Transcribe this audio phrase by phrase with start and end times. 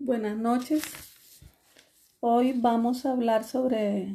[0.00, 0.84] Buenas noches.
[2.20, 4.14] Hoy vamos a hablar sobre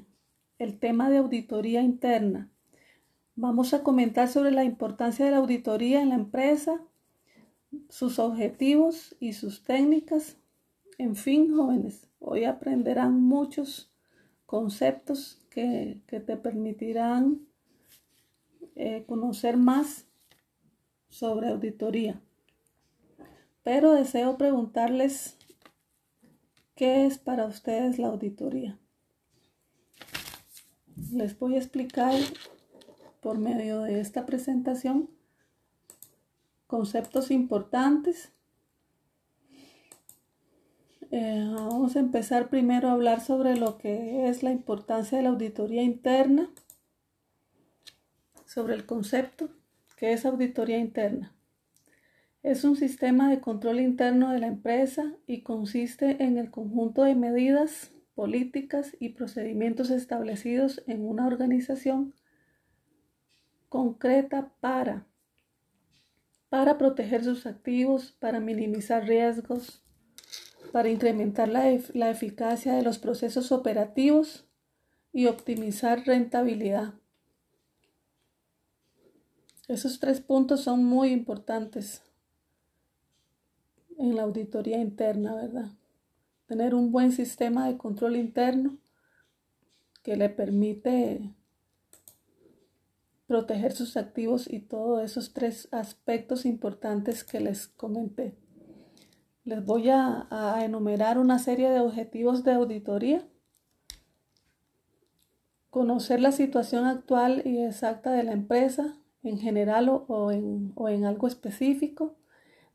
[0.57, 2.49] el tema de auditoría interna.
[3.36, 6.81] Vamos a comentar sobre la importancia de la auditoría en la empresa,
[7.89, 10.38] sus objetivos y sus técnicas.
[10.97, 13.92] En fin, jóvenes, hoy aprenderán muchos
[14.46, 17.41] conceptos que, te permitirán
[18.76, 20.05] eh, conocer más
[21.09, 22.22] sobre auditoría.
[23.63, 25.38] Pero deseo preguntarles
[26.76, 28.80] qué es para ustedes la auditoría.
[31.12, 32.13] Les voy a explicar
[33.22, 35.09] por medio de esta presentación
[36.68, 38.32] conceptos importantes.
[41.12, 45.30] Eh, vamos a empezar primero a hablar sobre lo que es la importancia de la
[45.30, 46.49] auditoría interna,
[48.48, 49.49] sobre el concepto
[49.96, 51.33] que es auditoría interna.
[52.44, 57.16] Es un sistema de control interno de la empresa y consiste en el conjunto de
[57.16, 62.13] medidas, políticas y procedimientos establecidos en una organización
[63.70, 65.08] concreta para
[66.50, 69.81] para proteger sus activos, para minimizar riesgos,
[70.72, 71.63] para incrementar la,
[71.95, 74.45] la eficacia de los procesos operativos
[75.11, 76.94] y optimizar rentabilidad.
[79.67, 82.03] Esos tres puntos son muy importantes
[84.03, 85.71] en la auditoría interna, ¿verdad?
[86.45, 88.77] Tener un buen sistema de control interno
[90.03, 91.33] que le permite
[93.27, 98.35] proteger sus activos y todos esos tres aspectos importantes que les comenté.
[99.45, 100.27] Les voy a,
[100.63, 103.25] enumerar una serie de objetivos de auditoría.
[105.69, 111.05] Conocer la situación actual y exacta de la empresa en general o, en, o en
[111.05, 112.17] algo específico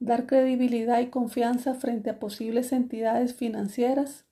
[0.01, 4.27] dar credibilidad y confianza frente a posibles entidades financieras,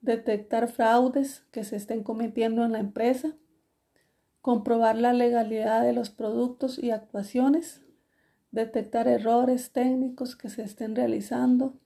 [0.00, 3.36] detectar fraudes que se estén cometiendo en la empresa,
[4.40, 7.82] comprobar la legalidad de los productos y actuaciones,
[8.50, 11.78] detectar errores técnicos que se estén realizando,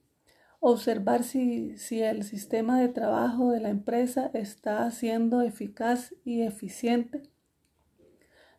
[0.59, 7.23] observar si, si, el sistema de trabajo de la empresa está siendo eficaz y eficiente,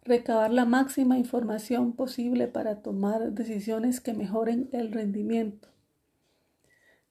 [0.04, 5.69] recabar la máxima información posible para tomar decisiones que mejoren el rendimiento.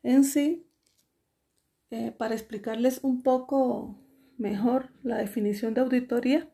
[0.03, 0.65] En sí,
[1.89, 3.97] eh, para explicarles un poco
[4.37, 6.47] mejor la definición de auditoría,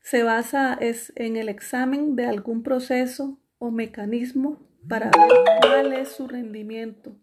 [0.00, 5.28] se basa es en el examen de algún proceso o mecanismo para ver
[5.60, 7.16] cuál es su rendimiento.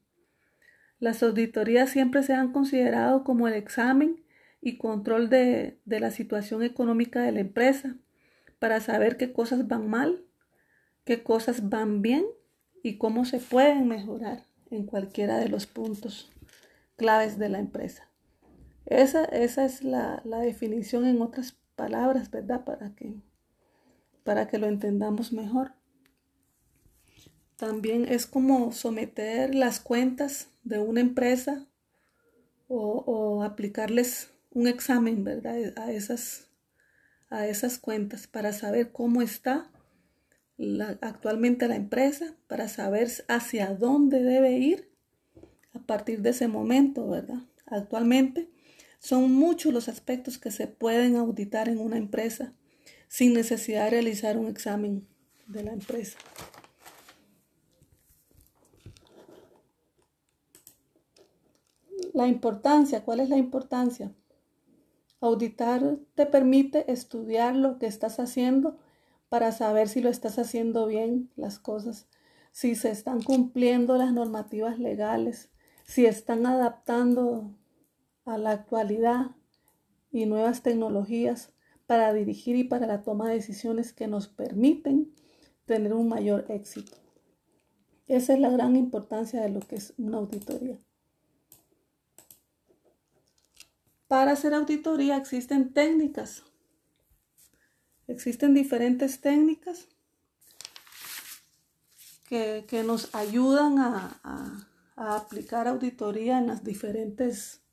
[0.99, 4.23] Las auditorías siempre se han considerado como el examen
[4.61, 7.97] y control de la situación económica de la empresa
[8.63, 10.23] para saber qué cosas van mal,
[11.03, 12.23] qué cosas van bien
[12.81, 16.31] y cómo se pueden mejorar en cualquiera de los puntos
[16.95, 18.07] claves de la empresa.
[18.85, 22.63] Esa, esa es la, definición en otras palabras, ¿verdad?
[22.63, 23.13] Para que,
[24.23, 25.73] para que lo entendamos mejor.
[27.57, 31.67] También es como someter las cuentas de una empresa
[32.69, 35.73] o, o aplicarles un examen, ¿verdad?
[35.75, 36.52] A esas
[37.33, 39.71] a esas cuentas para saber cómo está
[41.01, 44.91] actualmente la empresa, para saber hacia dónde debe ir
[45.73, 47.41] a partir de ese momento, ¿verdad?
[47.65, 48.51] Actualmente
[48.99, 52.53] son muchos los aspectos que se pueden auditar en una empresa
[53.07, 55.07] sin necesidad de realizar un examen
[55.47, 56.19] de la empresa.
[62.13, 64.13] La importancia, ¿cuál es la importancia?
[65.23, 68.77] Auditar te permite estudiar lo que estás haciendo
[69.29, 72.09] para saber si lo estás haciendo bien las cosas,
[72.51, 75.49] si se están cumpliendo las normativas legales,
[75.85, 77.55] si están adaptando
[78.25, 79.27] a la actualidad
[80.11, 81.53] y nuevas tecnologías
[81.87, 85.13] para dirigir y para la toma de decisiones que nos permiten
[85.65, 86.97] tener un mayor éxito.
[88.07, 90.77] Esa es la gran importancia de lo que es una auditoría.
[94.13, 96.43] Para hacer auditoría existen técnicas.
[98.05, 99.87] Existen diferentes técnicas
[102.29, 107.63] que, nos ayudan a, aplicar auditoría en las diferentes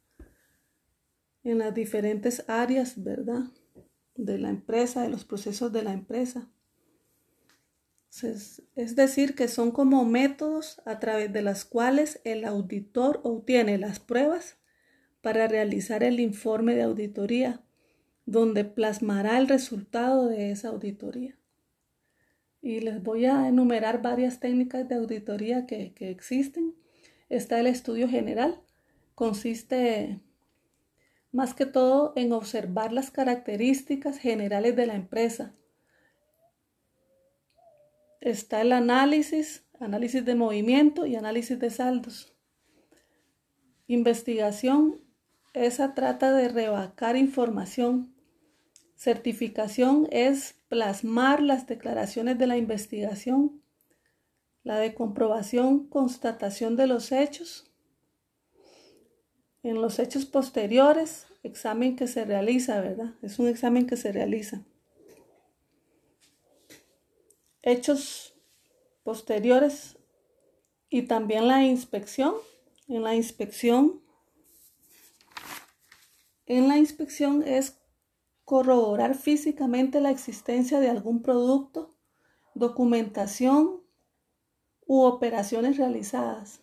[1.45, 3.43] en las diferentes áreas, ¿verdad?
[4.15, 6.49] De la empresa, de los procesos de la empresa.
[8.77, 14.01] Es decir, que son como métodos a través de las cuales el auditor obtiene las
[14.01, 14.57] pruebas
[15.21, 17.63] para realizar el informe de auditoría,
[18.27, 21.37] donde plasmará el resultado de esa auditoría.
[22.63, 26.75] Y les voy a enumerar varias técnicas de auditoría que, existen.
[27.29, 28.61] está el estudio general.
[29.15, 30.21] Consiste
[31.33, 35.55] más que todo en observar las características generales de la empresa.
[38.21, 42.35] Está el análisis, análisis de movimiento y análisis de saldos.
[43.87, 45.01] Investigación,
[45.53, 48.15] esa trata de rebacar información.
[48.97, 53.63] Certificación es plasmar las declaraciones de la investigación.
[54.63, 57.71] La de comprobación, constatación de los hechos
[59.63, 63.15] en los hechos posteriores, examen que se realiza, ¿verdad?
[63.23, 64.63] Es un examen que se realiza.
[67.63, 68.35] Hechos
[69.03, 69.99] posteriores
[70.89, 72.35] y también la inspección.
[72.89, 74.03] En la inspección,
[76.51, 77.79] en la inspección es
[78.45, 81.95] corroborar físicamente la existencia de algún producto,
[82.55, 83.81] documentación
[84.87, 86.61] u operaciones realizadas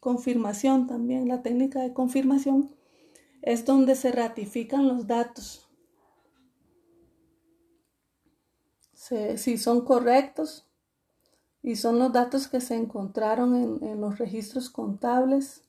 [0.00, 2.74] confirmación también, la técnica de confirmación
[3.42, 5.66] es donde se ratifican los datos.
[9.36, 10.68] si son correctos
[11.62, 15.64] y son los datos que se encontraron en, los registros contables,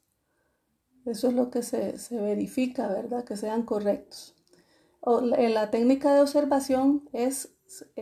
[1.05, 3.23] eso es lo que se, verifica, ¿verdad?
[3.23, 4.35] Que sean correctos.
[4.99, 7.53] O, la técnica de observación es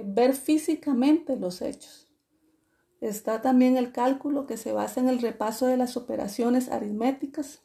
[0.04, 2.08] ver físicamente los hechos.
[3.02, 7.62] Está también el cálculo que se basa en el repaso de las operaciones aritméticas.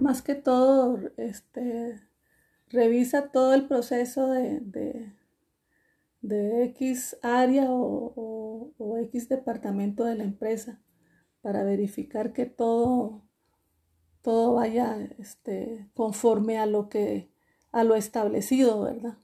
[0.00, 2.00] Más que todo, este,
[2.68, 5.12] revisa todo el proceso de,
[6.22, 10.80] X área o, o, X departamento de la empresa
[11.40, 13.22] para verificar que todo,
[14.22, 17.30] todo vaya este, conforme a lo que
[17.72, 19.18] a lo establecido, ¿verdad?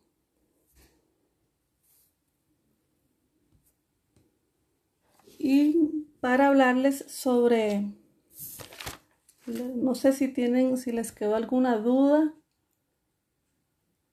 [5.39, 7.93] Y para hablarles sobre,
[9.47, 12.35] no sé si tienen, si les quedó alguna duda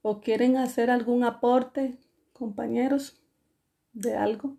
[0.03, 1.97] o quieren hacer algún aporte,
[2.35, 3.19] compañeros,
[3.93, 4.57] de algo,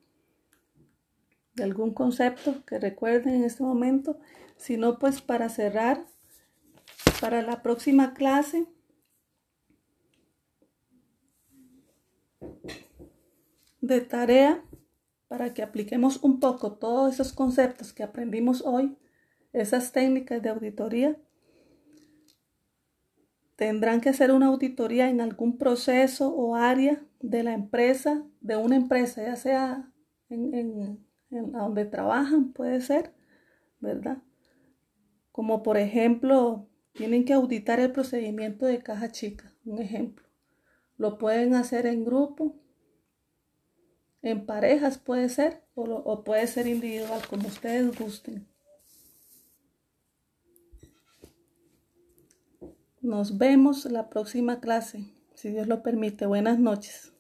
[1.55, 4.19] de algún concepto que recuerden en este momento.
[4.57, 6.05] Si no, pues para cerrar,
[7.21, 8.67] para la próxima clase
[13.81, 14.65] de tarea
[15.29, 18.97] para que apliquemos un poco todos esos conceptos que aprendimos hoy,
[19.53, 21.17] esas técnicas de auditoría.
[23.57, 28.77] Tendrán que hacer una auditoría en algún proceso o área de la empresa, de una
[28.77, 29.93] empresa, ya sea
[30.29, 33.15] en, en donde trabajan, puede ser,
[33.81, 34.23] ¿verdad?
[35.33, 40.27] Como por ejemplo, tienen que auditar el procedimiento de caja chica, un ejemplo.
[40.97, 42.57] Lo pueden hacer en grupo,
[44.23, 48.49] en parejas puede ser o, puede ser individual, como ustedes gusten.
[53.01, 56.27] Nos vemos la próxima clase, si Dios lo permite.
[56.27, 57.13] Buenas noches.